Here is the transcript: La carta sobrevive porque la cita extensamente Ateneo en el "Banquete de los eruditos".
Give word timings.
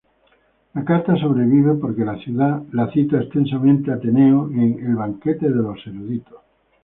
La 0.73 0.81
carta 0.83 1.15
sobrevive 1.15 1.75
porque 1.75 2.03
la 2.03 2.17
cita 2.91 3.21
extensamente 3.21 3.91
Ateneo 3.91 4.49
en 4.51 4.83
el 4.83 4.95
"Banquete 4.95 5.47
de 5.47 5.53
los 5.61 5.77
eruditos". 5.85 6.39